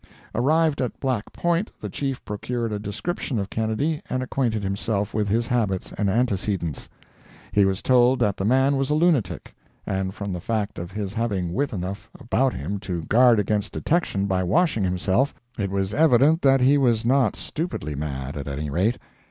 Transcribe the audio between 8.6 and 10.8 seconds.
was a lunatic, but from the fact